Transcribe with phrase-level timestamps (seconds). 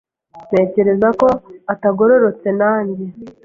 [0.47, 1.27] Ntekereza ko
[1.73, 3.05] atagororotse nanjye.